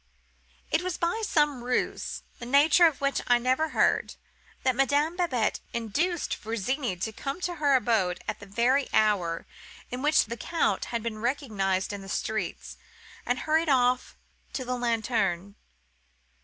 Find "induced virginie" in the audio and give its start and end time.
5.73-6.95